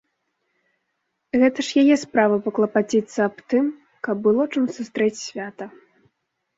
Гэта 1.43 1.59
ж 1.67 1.83
яе 1.83 1.95
справа 2.05 2.41
паклапаціцца 2.47 3.19
аб 3.29 3.35
тым, 3.55 3.65
каб 4.09 4.17
было 4.27 4.43
чым 4.53 4.63
сустрэць 4.81 5.17
свята. 5.27 5.65